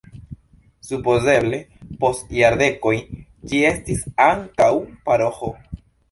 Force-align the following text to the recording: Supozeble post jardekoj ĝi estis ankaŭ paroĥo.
Supozeble 0.85 1.57
post 2.03 2.31
jardekoj 2.37 2.93
ĝi 3.51 3.59
estis 3.73 4.01
ankaŭ 4.29 4.71
paroĥo. 5.11 5.51